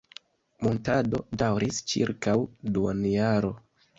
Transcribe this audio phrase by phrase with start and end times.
[0.67, 2.35] Muntado daŭris ĉirkaŭ
[2.79, 3.55] duonjaro.